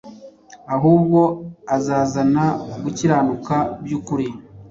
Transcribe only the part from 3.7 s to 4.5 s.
by’ukuri.